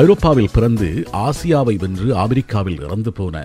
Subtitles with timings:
[0.00, 0.86] ஐரோப்பாவில் பிறந்து
[1.26, 3.36] ஆசியாவை வென்று ஆப்பிரிக்காவில் இறந்து போன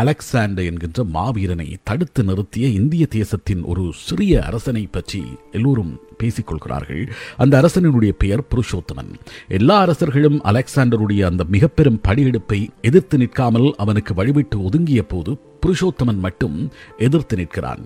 [0.00, 5.22] அலெக்சாண்டர் என்கின்ற மாவீரனை தடுத்து நிறுத்திய இந்திய தேசத்தின் ஒரு சிறிய அரசனை பற்றி
[5.52, 7.02] எல்லோரும் பேசிக்கொள்கிறார்கள்.
[7.36, 9.10] அந்த அரசனுடைய பெயர் புருஷோத்தமன்.
[9.48, 15.32] எல்லா அரசர்களும் அலெக்சாண்டருடைய அந்த மிக பெரும் படியெடுப்பை எதிர்த்து நிற்காமல் அவனுக்கு வழிவிட்டு ஒதுங்கிய போது
[15.62, 16.58] புருஷோத்தமன் மட்டும்
[16.98, 17.84] எதிர்த்து நிற்கிறான்.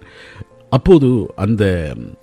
[0.70, 1.64] அப்போது அந்த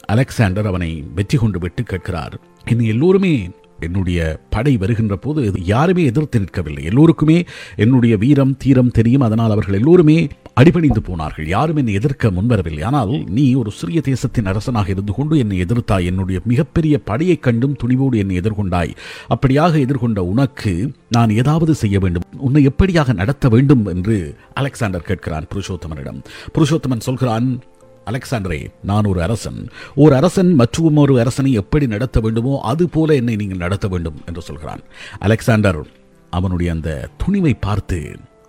[0.05, 2.35] அலெக்சாண்டர் அவனை வெற்றி கொண்டு விட்டு கேட்கிறார்.
[2.71, 3.35] இனி எல்லோருமே
[3.79, 6.84] என்னுடைய படை வருகின்ற போது யாருமே எதிர்த்து நிற்கவில்லை.
[6.84, 9.21] எல்லோருக்குமே என்னுடைய வீரம் தீரம் தெரியும்.
[9.21, 11.48] அதனால் அவர்கள் எல்லோருமே அடிபணிந்து போனார்கள்.
[11.48, 12.84] யாரும் என்னை எதிர்க்க முன்வரவில்லை.
[12.84, 16.05] ஆனால் நீ ஒரு சிறிய தேசத்தின் அரசனாக இருந்து கொண்டு என்னை எதிர்த்தாய்.
[16.05, 18.95] என்னுடைய மிகப்பெரிய படையைக் கண்டும் துணிவோடு என்னை எதிர்கொண்டாய்.
[19.29, 22.21] அப்படியாக எதிர்கொண்ட உனக்கு நான் ஏதாவது செய்ய வேண்டும்.
[22.37, 26.23] உன்னை எப்படியாக நடத்த வேண்டும் என்று அலெக்சாண்டர் கேட்கிறான் புருஷோத்தமனிடம்.
[26.57, 27.59] புருஷோத்தமன் சொல்கிறான்
[28.05, 29.68] அலெக்சாண்டரே நான் ஒரு அரசன்.
[29.95, 34.41] ஒரு அரசன் மற்றும் ஒரு அரசனை எப்படி நடத்த வேண்டுமோ அது போல என்னை நீங்கள் நடத்த வேண்டும் என்று
[34.41, 34.79] சொல்கிறான்.
[35.20, 35.82] அலெக்சாண்டர்
[36.29, 37.99] அவனுடைய அந்த துணிவை பார்த்து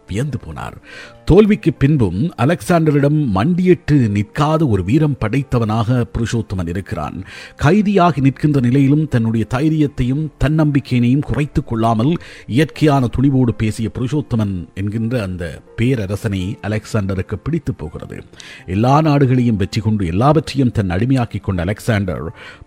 [0.06, 0.76] வியந்து போனார்.
[1.24, 7.16] தோல்விக்கு பின்பும் அலெக்சாண்டரிடம் மண்டியிட்டு நிற்காத ஒரு வீரம் படைத்தவனாக புருஷோத்தமன் இருக்கிறான்.
[7.62, 12.12] கைதியாகி நிற்கின்ற நிலையிலும் தன்னுடைய தைரியத்தையும் தன்னம்பிக்கையினையும் குறைத்துக் கொள்ளாமல்
[12.46, 18.18] இயற்கையான துணிவோடு பேசிய புருஷோத்தமன் என்கின்ற அந்த பேரரசனை அலெக்சாண்டருக்கு பிடித்து போகிறது.
[18.66, 22.26] எல்லா நாடுகளையும் வெற்றி கொண்டு எல்லாவற்றையும் தன் அடிமையாக்கிக் கொண்ட அலெக்சாண்டர்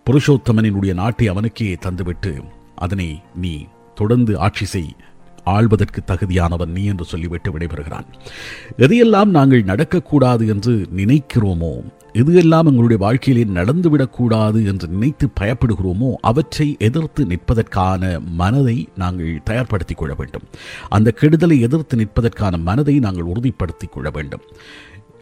[0.09, 2.33] புருஷோத்தமனினுடைய நாட்டை அவனுக்கே தந்துவிட்டு
[2.75, 3.53] அதனை நீ
[3.95, 4.91] தொடர்ந்து ஆட்சி செய்
[5.43, 8.05] ஆள்வதற்கு தகுதியானவன் நீ என்று சொல்லிவிட்டு விடைபெறுகிறான்.
[8.77, 17.25] எதையெல்லாம் நாங்கள் நடக்கக்கூடாது என்று நினைக்கிறோமோ எது எல்லாம் எங்களுடைய வாழ்க்கையிலே நடந்துவிடக்கூடாது என்று நினைத்து பயப்படுகிறோமோ அவற்றை எதிர்த்து
[17.25, 20.41] நிற்பதற்கான மனதை நாங்கள் தயார்படுத்திக் கொள்ள வேண்டும்.
[20.89, 24.41] அந்த கெடுதலை எதிர்த்து நிற்பதற்கான மனதை நாங்கள் உறுதிப்படுத்திக் கொள்ள வேண்டும்.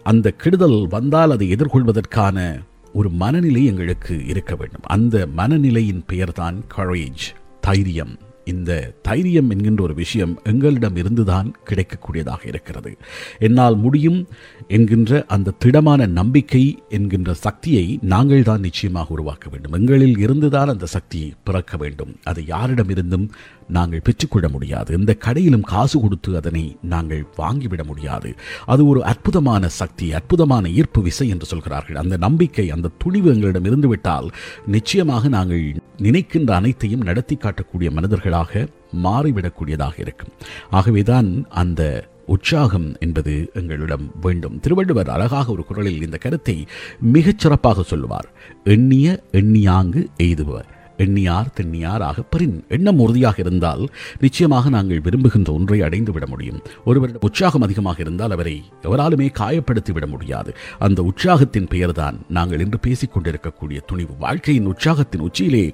[0.03, 2.61] அந்த கெடுதல் வந்தால் அதை எதிர்கொள்வதற்கான
[2.93, 4.81] ஒரு மனநிலை எங்களுக்கு இருக்க வேண்டும்.
[4.83, 8.17] அந்த மனநிலையின் பெயர்தான் கரேஜ் தைரியம்.
[8.53, 8.71] இந்த
[9.07, 12.91] தைரியம் என்கின்ற ஒரு விஷயம் எங்களிடம் இருந்துதான் கிடைக்கக்கூடியதாக இருக்கிறது.
[13.39, 14.19] என்னால் முடியும்
[14.67, 19.75] என்கின்ற அந்த திடமான நம்பிக்கை என்கின்ற சக்தியை நாங்கள் தான் நிச்சயமாக உருவாக்க வேண்டும்.
[19.79, 22.13] எங்களில் இருந்துதான் அந்த சக்தி பிறக்க வேண்டும்.
[22.23, 23.27] அதை யாரிடமிருந்தும்
[23.69, 24.93] நாங்கள் பெற்றுக்கொள்ள முடியாது.
[24.93, 28.35] எந்த கடையிலும் காசு கொடுத்து அதனை நாங்கள் வாங்கிவிட முடியாது.
[28.65, 31.95] அது ஒரு அற்புதமான சக்தி அற்புதமான ஈர்ப்பு விசை என்று சொல்கிறார்கள்.
[31.95, 34.29] அந்த நம்பிக்கை அந்த துணிவு எங்களிடம் இருந்துவிட்டால்
[34.67, 38.67] நிச்சயமாக நாங்கள் நினைக்கின்ற அனைத்தையும் நடத்தி காட்டக்கூடிய மனிதர்களாக
[39.03, 40.29] மாறிவிடக்கூடியதாக இருக்கும்.
[40.69, 44.59] ஆகவேதான் அந்த உற்சாகம் என்பது எங்களிடம் வேண்டும்.
[44.59, 46.67] திருவள்ளுவர் அழகாக ஒரு குரலில் இந்த கருத்தை
[47.01, 48.29] மிகச் சிறப்பாக சொல்லுவார்.
[48.63, 53.83] எண்ணிய எண்ணியாங்கு எய்துவர் எண்ணியார் தென்னியார் ஆகப்பரின் எண்ணம் உறுதியாக இருந்தால்
[54.19, 56.59] நிச்சயமாக நாங்கள் விரும்புகின்ற ஒன்றை அடைந்து விட முடியும்.
[56.85, 60.53] ஒருவரிடம் உற்சாகம் அதிகமாக இருந்தால் அவரை எவராலுமே காயப்படுத்தி விட முடியாது.
[60.79, 64.13] அந்த உற்சாகத்தின் பெயர்தான் நாங்கள் இன்று பேசிக் கொண்டிருக்கக்கூடிய துணிவு.
[64.19, 65.73] வாழ்க்கையின் உற்சாகத்தின் உச்சியிலே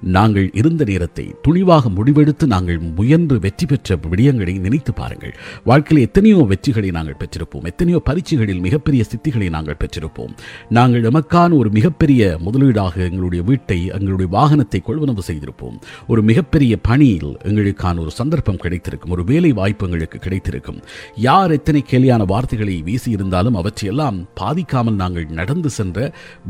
[0.00, 5.34] நாங்கள் இருந்த நேரத்தை துணிவாக முடிவெடுத்து நாங்கள் முயன்று வெற்றி பெற்ற விடயங்களை நினைத்து பாருங்கள்.
[5.64, 7.64] வாழ்க்கையில் எத்தனையோ வெற்றிகளை நாங்கள் பெற்றிருப்போம்.
[7.64, 10.34] எத்தனையோ பரீட்சைகளில் மிகப்பெரிய சித்திகளை நாங்கள் பெற்றிருப்போம்.
[10.68, 15.76] நாங்கள் எமக்கான ஒரு மிகப்பெரிய முதலீடாக எங்களுடைய வீட்டை எங்களுடைய வாகன வாகனத்தை கொள்வனவு செய்திருப்போம்.
[16.12, 19.12] ஒரு மிகப்பெரிய பணியில் எங்களுக்கான ஒரு சந்தர்ப்பம் கிடைத்திருக்கும்.
[19.16, 20.80] ஒரு வேலை வாய்ப்பு எங்களுக்கு கிடைத்திருக்கும்.
[21.28, 25.98] யார் எத்தனை கேலியான வார்த்தைகளை வீசியிருந்தாலும் அவற்றையெல்லாம் பாதிக்காமல் நாங்கள் நடந்து சென்ற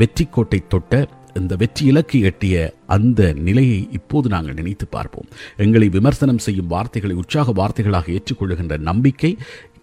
[0.02, 1.02] வெற்றி கோட்டை தொட்ட
[1.40, 2.56] இந்த வெற்றி இலக்கு எட்டிய
[2.96, 5.28] அந்த நிலையை இப்போது நாங்கள் நினைத்து பார்ப்போம்.
[5.64, 9.30] எங்களை விமர்சனம் செய்யும் வார்த்தைகளை உற்சாக வார்த்தைகளாக ஏற்றுக்கொள்ளுகின்ற நம்பிக்கை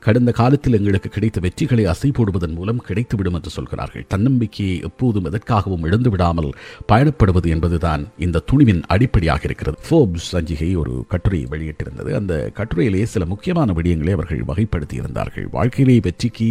[0.05, 4.05] கடந்த காலத்தில் எங்களுக்கு கிடைத்த வெற்றிகளை அசை போடுவதன் மூலம் கிடைத்துவிடும் என்று சொல்கிறார்கள்.
[4.07, 6.49] தன்னம்பிக்கையை எப்போதும் எதற்காகவும் இழந்து விடாமல்
[6.91, 9.77] பயணப்படுவது என்பதுதான் இந்த துணிவின் அடிப்படையாக இருக்கிறது.
[9.87, 12.11] ஃபோர்ப்ஸ் சஞ்சிகை ஒரு கட்டுரை வெளியிட்டிருந்தது.
[12.19, 16.49] அந்த கட்டுரையிலேயே சில முக்கியமான விடயங்களை அவர்கள் வகைப்படுத்தி இருந்தார்கள் வாழ்க்கையிலே வெற்றிக்கு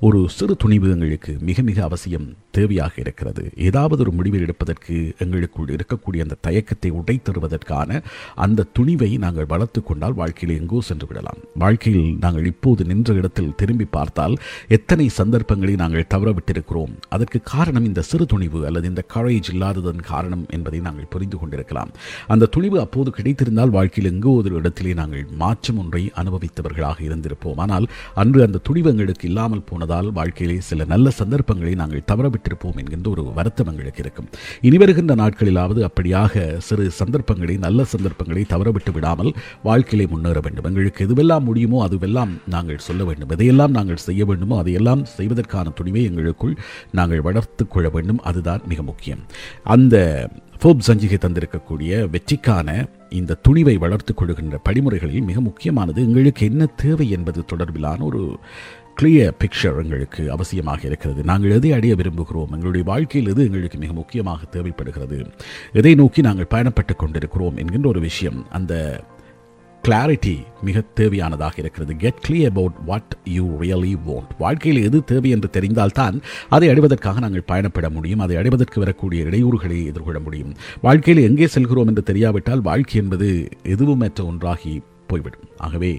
[0.00, 3.42] ஒரு சிறு துணிவு எங்களுக்கு மிக மிக அவசியம் தேவையாக இருக்கிறது.
[3.68, 8.00] ஏதாவது ஒரு முடிவில் எடுப்பதற்கு எங்களுக்குள் இருக்கக்கூடிய அந்த தயக்கத்தை உடைத்தருவதற்கான
[8.34, 11.40] அந்த துணிவை நாங்கள் வளர்த்து கொண்டால் வாழ்க்கையில் எங்கோ சென்று விடலாம்.
[11.54, 14.36] வாழ்க்கையில் நாங்கள் இப்போது நின்ற இடத்தில் திரும்பி பார்த்தால்
[14.78, 20.44] எத்தனை சந்தர்ப்பங்களை நாங்கள் தவற விட்டிருக்கிறோம் அதற்கு காரணம் இந்த சிறு துணிவு அல்லது இந்த கரேஜ் இல்லாததன் காரணம்
[20.56, 21.90] என்பதை நாங்கள் புரிந்து கொண்டிருக்கலாம்.
[22.32, 27.60] அந்த துணிவு அப்போது கிடைத்திருந்தால் வாழ்க்கையில் எங்கோ ஒரு இடத்திலே நாங்கள் மாற்றம் ஒன்றை அனுபவித்தவர்களாக இருந்திருப்போம்.
[27.64, 27.86] ஆனால்
[28.22, 33.24] அன்று அந்த துணிவு எங்களுக்கு இல்லாமல் போனதால் வாழ்க்கையிலே சில நல்ல சந்தர்ப்பங்களை நாங்கள் தவற விட்டிருப்போம் என்கின்ற ஒரு
[33.38, 34.28] வருத்தம் எங்களுக்கு இருக்கும்.
[34.68, 39.32] இனி வருகின்ற நாட்களிலாவது அப்படியாக சிறு சந்தர்ப்பங்களை நல்ல சந்தர்ப்பங்களை தவறவிட்டு விடாமல்
[39.68, 40.68] வாழ்க்கையிலே முன்னேற வேண்டும்.
[40.70, 43.32] எங்களுக்கு எதுவெல்லாம் முடியுமோ அதுவெல்லாம் நாங்கள் சொல்ல வேண்டும்.
[43.36, 46.54] எதையெல்லாம் நாங்கள் செய்ய வேண்டுமோ அதையெல்லாம் செய்வதற்கான துணிவை எங்களுக்குள்
[46.92, 48.22] நாங்கள் வளர்த்து கொள்ள வேண்டும்.
[48.30, 49.22] அதுதான் மிக முக்கியம்.
[49.74, 49.96] அந்த
[50.60, 52.68] ஃபோப் சஞ்சிகை தந்திருக்கக்கூடிய வெற்றிக்கான
[53.20, 58.20] இந்த துணிவை வளர்த்து கொள்கின்ற படிமுறைகளில் மிக முக்கியமானது எங்களுக்கு என்ன தேவை என்பது தொடர்பிலான ஒரு
[59.00, 61.20] கிளியர் பிக்சர் எங்களுக்கு அவசியமாக இருக்கிறது.
[61.30, 62.52] நாங்கள் எதை அடைய விரும்புகிறோம்?
[62.56, 65.18] எங்களுடைய வாழ்க்கையில் எது எங்களுக்கு மிக முக்கியமாக தேவைப்படுகிறது?
[65.72, 68.72] எதை நோக்கி நாங்கள் பயணப்பட்டு கொண்டிருக்கிறோம் என்கின்ற ஒரு விஷயம் அந்த
[69.88, 71.96] கிளாரிட்டி மிக தேவையானதாக இருக்கிறது.
[71.96, 77.48] Get clear about what you really want வாழ்க்கையில் எது தேவை என்று தெரிந்தால்தான் அதை அடைவதற்காக நாங்கள்
[77.48, 78.18] பயணப்பட முடியும்.
[78.18, 80.54] அதை அடைவதற்கு வரக்கூடிய இடையூறுகளை எதிர்கொள்ள முடியும்.
[80.82, 84.82] வாழ்க்கையில் எங்கே செல்கிறோம் என்று தெரியாவிட்டால் வாழ்க்கை என்பது எதுவுமற்ற ஒன்றாகி
[85.12, 85.46] போய்விடும்.
[85.66, 85.92] ஆகவே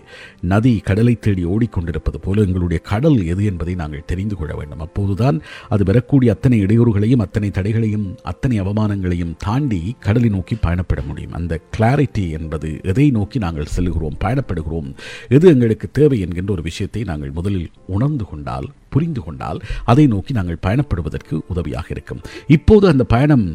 [0.54, 4.84] நதி கடலை தேடி ஓடிக்கொண்டிருப்பது போல எங்களுடைய கடல் எது என்பதை நாங்கள் தெரிந்து கொள்ள வேண்டும்.
[4.88, 5.38] அப்போதுதான்
[5.74, 11.36] அது வரக்கூடிய அத்தனை இடையூறுகளையும் அத்தனை தடைகளையும் அத்தனை அவமானங்களையும் தாண்டி கடலை நோக்கி பயணப்பட முடியும்.
[11.40, 14.90] அந்த கிளாரிட்டி என்பது எதை நோக்கி நாங்கள் செல்கிறோம் பயணப்படுகிறோம்
[15.38, 19.60] எது எங்களுக்கு தேவை என்கின்ற ஒரு விஷயத்தை நாங்கள் முதலில் உணர்ந்து கொண்டால் புரிந்து கொண்டால்
[19.92, 22.22] அதை நோக்கி நாங்கள் பயணப்படுவதற்கு உதவியாக இருக்கும்.
[22.58, 23.46] இப்போது அந்த பயணம்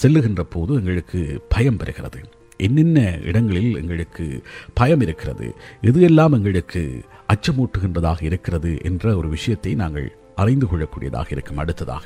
[0.00, 1.20] செல்லுகின்ற போது எங்களுக்கு
[1.54, 2.20] பயம் பெறுகிறது
[2.56, 4.42] என்னென்ன இடங்களில் எங்களுக்கு
[4.74, 5.54] பயம் இருக்கிறது?
[5.80, 8.78] எது எல்லாம் எங்களுக்கு அச்சமூட்டுகின்றதாக இருக்கிறது?
[8.82, 10.12] என்ற ஒரு விஷயத்தை நாங்கள்
[10.42, 11.60] அறிந்து கொள்ளக்கூடியதாக இருக்கும்.
[11.64, 12.04] அடுத்ததாக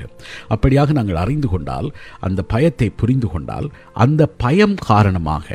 [0.54, 1.88] அப்படியாக நாங்கள் அறிந்து கொண்டால்
[2.28, 3.68] அந்த பயத்தை புரிந்து கொண்டால்
[4.04, 5.48] அந்த பயம் காரணமாக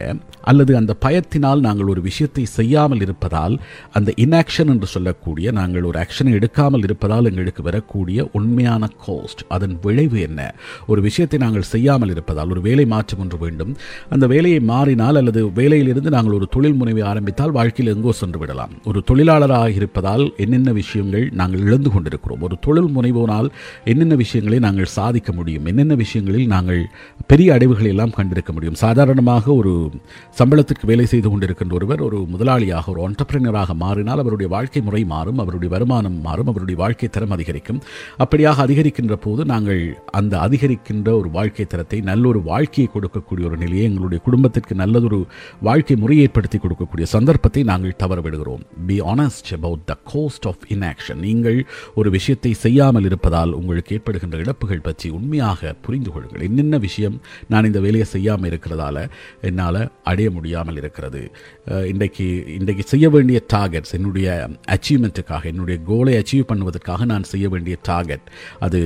[0.49, 3.55] அல்லது அந்த பயத்தினால் நாங்கள் ஒரு விஷயத்தை செய்யாமல் இருப்பதால்
[3.97, 10.19] அந்த இன்ஆக்ஷன் என்று சொல்லக்கூடிய நாங்கள் ஒரு ஆக்ஷனை எடுக்காமல் இருப்பதால் எங்களுக்கு வரக்கூடிய உண்மையான கோஸ்ட் அதன் விளைவு
[10.27, 10.41] என்ன?
[10.91, 13.71] ஒரு விஷயத்தை நாங்கள் செய்யாமல் இருப்பதால் ஒரு வேலை மாற்றம் ஒன்று வேண்டும்.
[14.15, 18.73] அந்த வேலையை மாறினால் அல்லது வேலையிலிருந்து நாங்கள் ஒரு தொழில் முனைவை ஆரம்பித்தால் வாழ்க்கையில் எங்கோ சென்று விடலாம்.
[18.91, 22.41] ஒரு தொழிலாளராக இருப்பதால் என்னென்ன விஷயங்கள் நாங்கள் இழந்து கொண்டிருக்கிறோம்?
[22.49, 23.49] ஒரு தொழில் முனைவோனால்
[23.91, 25.65] என்னென்ன விஷயங்களை நாங்கள் சாதிக்க முடியும்?
[25.71, 26.81] என்னென்ன விஷயங்களில் நாங்கள்
[27.31, 28.79] பெரிய அடைவுகளை எல்லாம் கண்டிருக்க முடியும்?
[28.83, 29.73] சாதாரணமாக ஒரு
[30.39, 35.69] சம்பளத்திற்கு வேலை செய்து கொண்டிருக்கின்ற ஒருவர் ஒரு முதலாளியாக ஒரு ஒன்டர்பிரினராக மாறினால் அவருடைய வாழ்க்கை முறை மாறும் அவருடைய
[35.75, 37.79] வருமானம் மாறும் அவருடைய வாழ்க்கை தரம் அதிகரிக்கும்.
[38.23, 39.81] அப்படியாக அதிகரிக்கின்ற போது நாங்கள்
[40.19, 45.19] அந்த அதிகரிக்கின்ற ஒரு வாழ்க்கை தரத்தை நல்ல ஒரு வாழ்க்கையை கொடுக்கக்கூடிய ஒரு நிலையை எங்களுடைய குடும்பத்திற்கு நல்லதொரு
[45.67, 48.63] வாழ்க்கை முறை ஏற்படுத்தி கொடுக்கக்கூடிய சந்தர்ப்பத்தை நாங்கள் தவறவிடுகிறோம்.
[48.87, 51.59] Be honest about the cost of inaction நீங்கள்
[51.95, 56.45] ஒரு விஷயத்தை செய்யாமல் இருப்பதால் உங்களுக்கு ஏற்படுகின்ற இழப்புகள் பற்றி உண்மையாக புரிந்து கொள்ளுங்கள்.
[56.47, 57.17] என்னென்ன விஷயம்
[57.53, 58.97] நான் இந்த வேலையை செய்யாமல் இருக்கிறதால
[59.49, 59.81] என்னால்
[60.11, 61.23] அடைய முடியாமல் இருக்கிறது.
[61.91, 62.27] இன்றைக்கு
[62.59, 64.29] இன்றைக்கு செய்ய வேண்டிய டார்கெட்ஸ் என்னுடைய
[64.75, 68.27] அச்சீவ்மெண்ட்டுக்காக என்னுடைய கோலை அச்சீவ் பண்ணுவதற்காக நான் செய்ய வேண்டிய டார்கெட்
[68.67, 68.81] அது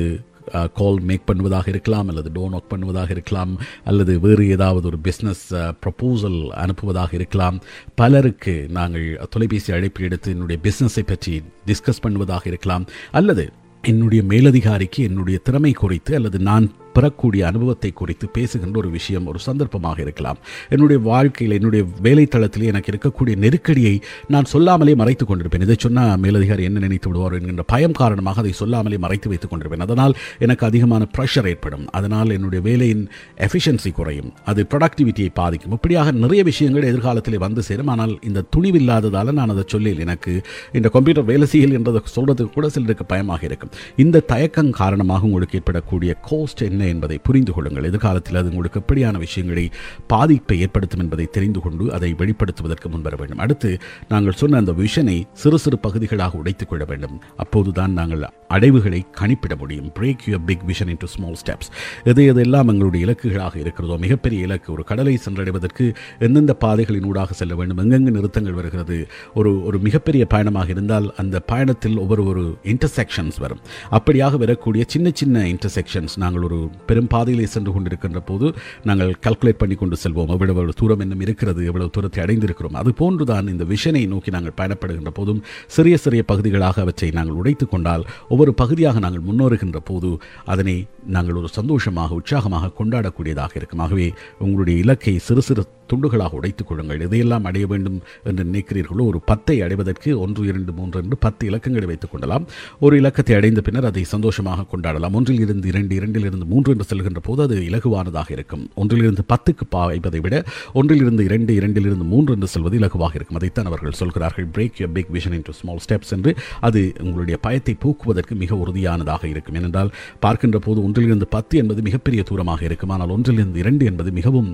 [0.53, 3.51] Uh, கால் மேக் பண்ணுவதாக இருக்கலாம் அல்லது டோன் ஒர்க் பண்ணுவதாக இருக்கலாம்
[3.83, 5.43] அல்லது வேறு ஏதாவது ஒரு பிஸ்னஸ்
[5.83, 7.57] ப்ரப்போசல் uh, அனுப்புவதாக இருக்கலாம்.
[7.95, 12.85] பலருக்கு நாங்கள் தொலைபேசி அழைப்பு எடுத்து என்னுடைய பிஸ்னஸை பற்றி டிஸ்கஸ் பண்ணுவதாக இருக்கலாம்.
[13.11, 13.45] அல்லது
[13.83, 16.65] என்னுடைய மேலதிகாரிக்கு என்னுடைய திறமை குறித்து அல்லது நான்
[16.99, 20.39] பெறக்கூடிய அனுபவத்தை குறித்து பேசுகின்ற ஒரு விஷயம் ஒரு சந்தர்ப்பமாக இருக்கலாம்.
[20.73, 23.95] என்னுடைய வாழ்க்கையில் என்னுடைய வேலைத்தளத்தில் எனக்கு இருக்கக்கூடிய நெருக்கடியை
[24.33, 25.65] நான் சொல்லாமலே மறைத்து கொண்டிருப்பேன்.
[25.67, 29.85] இதை சொன்னால் மேலதிகாரி என்ன நினைத்து விடுவார் என்கின்ற பயம் காரணமாக அதை சொல்லாமலே மறைத்து வைத்துக் கொண்டிருப்பேன்.
[29.87, 30.13] அதனால்
[30.45, 31.85] எனக்கு அதிகமான ப்ரெஷர் ஏற்படும்.
[31.97, 33.03] அதனால் என்னுடைய வேலையின்
[33.45, 34.31] எஃபிஷியன்சி குறையும்.
[34.51, 35.75] அது ப்ரொடக்டிவிட்டியை பாதிக்கும்.
[35.77, 37.91] இப்படியாக நிறைய விஷயங்கள் எதிர்காலத்தில் வந்து சேரும்.
[37.95, 40.03] ஆனால் இந்த துணிவில்லாததால் நான் அதை சொல்லில்.
[40.05, 40.33] எனக்கு
[40.79, 43.73] இந்த கம்ப்யூட்டர் வேலை செய்யல் என்றதை சொல்றதுக்கு கூட சிலருக்கு பயமாக இருக்கும்.
[44.05, 47.83] இந்த தயக்கம் காரணமாக உங்களுக்கு ஏற்படக்கூடிய கோஸ்ட் என்ன என்பதை புரிந்து கொள்ளுங்கள்.
[47.83, 49.69] எதிர்காலத்தில் அது உங்களுக்கு எப்படியான விஷயங்களை
[50.07, 53.37] பாதிப்பை ஏற்படுத்தும் என்பதை தெரிந்து கொண்டு அதை வெளிப்படுத்துவதற்கு முன்வர வேண்டும்.
[53.37, 53.77] அடுத்து
[54.09, 57.21] நாங்கள் சொன்ன அந்த விஷனை சிறு சிறு பகுதிகளாக உடைத்துக் கொள்ள வேண்டும்.
[57.37, 59.91] அப்போதுதான் நாங்கள் அடைவுகளை கணிப்பிட முடியும்.
[59.99, 61.71] Break you big vision into small steps
[62.03, 67.77] எது எதெல்லாம் எங்களுடைய இலக்குகளாக இருக்கிறதோ மிகப்பெரிய இலக்கு ஒரு கடலை சென்றடைவதற்கு எந்தெந்த பாதைகளின் ஊடாக செல்ல வேண்டும்
[67.77, 73.59] எங்கெங்கு நிறுத்தங்கள் வருகிறது ஒரு ஒரு மிகப்பெரிய பயணமாக இருந்தால் அந்த பயணத்தில் ஒவ்வொரு ஒரு இன்டர்செக்ஷன்ஸ் வரும்.
[73.91, 78.47] அப்படியாக வரக்கூடிய சின்ன சின்ன இன்டர்செக்ஷன்ஸ் நாங்கள் ஒரு பெரும் பாதையிலே சென்று கொண்டிருக்கின்ற போது
[78.89, 80.31] நாங்கள் கல்குலேட் பண்ணி கொண்டு செல்வோம்.
[80.35, 82.77] எவ்வளவு தூரம் இன்னும் இருக்கிறது எவ்வளவு தூரத்தை அடைந்திருக்கிறோம்.
[82.81, 85.41] அது போன்றுதான் இந்த விஷனை நோக்கி நாங்கள் பயணப்படுகின்ற போதும்
[85.77, 90.11] சிறிய சிறிய பகுதிகளாக அவற்றை நாங்கள் உடைத்து கொண்டால் ஒவ்வொரு பகுதியாக நாங்கள் முன்னோருகின்ற போது
[90.53, 90.77] அதனை
[91.17, 93.83] நாங்கள் ஒரு சந்தோஷமாக உற்சாகமாக கொண்டாடக்கூடியதாக இருக்கும்.
[93.87, 94.07] ஆகவே
[94.45, 97.01] உங்களுடைய இலக்கை சிறு சிறு துண்டுகளாக உடைத்துக் கொள்ளுங்கள்.
[97.07, 97.97] எதையெல்லாம் அடைய வேண்டும்
[98.29, 102.45] என்று நினைக்கிறீர்களோ ஒரு பத்தை அடைவதற்கு ஒன்று இரண்டு மூன்று என்று பத்து இலக்கங்களை வைத்துக் கொள்ளலாம்.
[102.85, 105.15] ஒரு இலக்கத்தை அடைந்த பின்னர் அதை சந்தோஷமாக கொண்டாடலாம்.
[105.19, 108.63] ஒன்றில் இருந்து இரண்டு இரண்டில் இருந்து மூன்று என்று செல்கின்ற போது அது இலகுவானதாக இருக்கும்.
[108.83, 110.35] ஒன்றிலிருந்து பத்துக்கு பாய்வதை விட
[110.79, 113.39] ஒன்றிலிருந்து இரண்டு இரண்டிலிருந்து மூன்று என்று செல்வது இலகுவாக இருக்கும்.
[113.41, 114.47] அதைத்தான் அவர்கள் சொல்கிறார்கள்.
[114.55, 116.33] Break your big vision into small steps என்று.
[116.69, 119.57] அது உங்களுடைய பயத்தை போக்குவதற்கு மிக உறுதியானதாக இருக்கும்.
[119.61, 119.93] ஏனென்றால்
[120.25, 122.93] பார்க்கின்ற போது ஒன்றிலிருந்து பத்து என்பது மிகப்பெரிய தூரமாக இருக்கும்.
[122.95, 124.51] ஆனால் ஒன்றிலிருந்து இரண்டு என்பது மிகவும்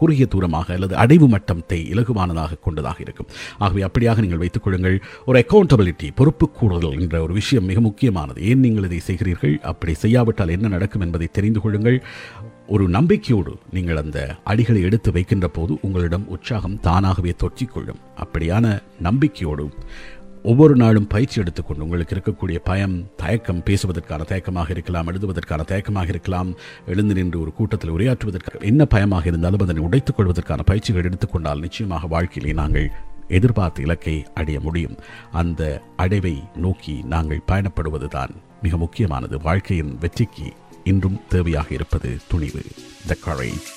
[0.00, 3.28] குறுகிய தூரமாக அல்லது அடைவு மட்டத்தை இலகுவானதாக கொண்டதாக இருக்கும்.
[3.58, 4.96] ஆகவே அப்படியாக நீங்கள் வைத்துக் கொள்ளுங்கள்.
[5.26, 8.40] ஒரு அக்கௌண்டபிலிட்டி பொறுப்பு கூடுதல் என்ற ஒரு விஷயம் மிக முக்கியமானது.
[8.50, 9.54] ஏன் நீங்கள் இதை செய்கிறீர்கள்?
[9.72, 11.98] அப்படி செய்யாவிட்டால் என்ன நடக்கும் என்பதை தெரிந்து கொள்ளுங்கள்.
[12.74, 14.18] ஒரு நம்பிக்கையோடு நீங்கள் அந்த
[14.50, 18.00] அடிகளை எடுத்து வைக்கின்ற போது உங்களிடம் உற்சாகம் தானாகவே தொற்றிக்கொள்ளும்.
[18.24, 18.66] அப்படியான
[19.08, 19.64] நம்பிக்கையோடு
[20.44, 26.54] ஒவ்வொரு நாளும் பயிற்சி எடுத்துக்கொண்டு உங்களுக்கு இருக்கக்கூடிய பயம் தயக்கம் பேசுவதற்கான தயக்கமாக இருக்கலாம் எழுதுவதற்கான தயக்கமாக இருக்கலாம்
[26.86, 32.54] எழுந்து நின்று ஒரு கூட்டத்தில் உரையாற்றுவதற்கு என்ன பயமாக இருந்தாலும் அதனை உடைத்துக் கொள்வதற்கான பயிற்சிகள் எடுத்துக்கொண்டால் நிச்சயமாக வாழ்க்கையிலே
[32.54, 32.90] நாங்கள்
[33.28, 34.96] எதிர்பார்த்த இலக்கை அடைய முடியும்.
[35.32, 39.38] அந்த அடைவை நோக்கி நாங்கள் பயணப்படுவதுதான் மிக முக்கியமானது.
[39.40, 40.52] வாழ்க்கையின் வெற்றிக்கு
[40.84, 42.64] இன்றும் தேவையாக இருப்பது துணிவு.
[43.06, 43.73] The courage